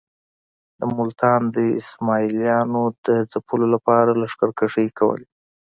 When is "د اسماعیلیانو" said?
1.55-2.83